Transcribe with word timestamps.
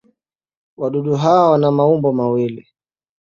Wadudu 0.77 1.15
hawa 1.15 1.51
wana 1.51 1.71
maumbo 1.71 2.13
mawili. 2.13 2.67